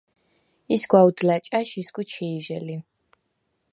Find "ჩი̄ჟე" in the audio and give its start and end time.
2.11-2.57